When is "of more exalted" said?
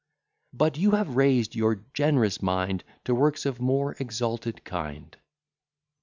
3.45-4.63